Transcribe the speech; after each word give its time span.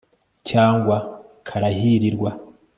cyangwa 0.49 0.95
karahirirwa 1.47 2.31